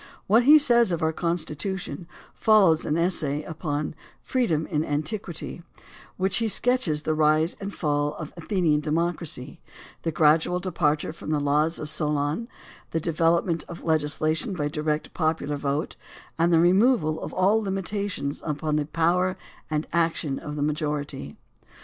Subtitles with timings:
[0.25, 3.93] What he says of our Con stitution follows an essay upon"
[4.31, 5.63] Freedom in Antiquity," in
[6.17, 9.59] which he sketches the rise and fall of Athenian de mocracy,
[10.01, 12.47] the gradual departure from the laws of Solon,
[12.89, 15.95] the development of legislation by direct popular vote,
[16.35, 19.37] and the removal of all limitations upon the power
[19.69, 21.37] and action of the majority.